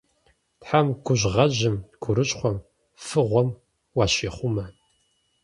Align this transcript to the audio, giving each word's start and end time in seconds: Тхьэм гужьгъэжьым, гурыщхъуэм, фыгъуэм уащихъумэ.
Тхьэм 0.59 0.87
гужьгъэжьым, 1.05 1.75
гурыщхъуэм, 2.01 2.57
фыгъуэм 3.05 3.49
уащихъумэ. 3.97 4.65